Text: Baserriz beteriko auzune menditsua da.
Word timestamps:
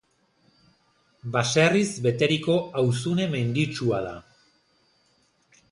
Baserriz 1.35 1.85
beteriko 2.07 2.57
auzune 2.83 3.31
menditsua 3.35 4.05
da. 4.09 4.17